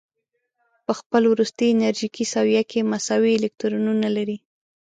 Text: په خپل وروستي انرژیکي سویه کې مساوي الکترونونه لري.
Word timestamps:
په 0.85 0.93
خپل 0.99 1.23
وروستي 1.27 1.65
انرژیکي 1.71 2.25
سویه 2.33 2.63
کې 2.69 2.89
مساوي 2.91 3.33
الکترونونه 3.35 4.07
لري. 4.17 4.37